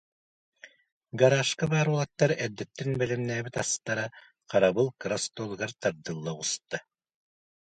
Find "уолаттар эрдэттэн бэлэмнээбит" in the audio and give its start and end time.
1.93-3.55